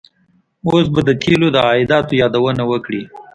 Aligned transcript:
اوس 0.67 0.85
به 0.93 1.01
د 1.07 1.09
تیلو 1.21 1.47
د 1.55 1.57
عایداتو 1.67 2.13
یادونه 2.21 2.63
وکړي. 2.71 3.03